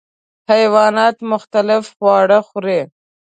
حیوانات 0.51 1.17
مختلف 1.31 1.83
خواړه 1.97 2.39
خوري. 2.47 2.81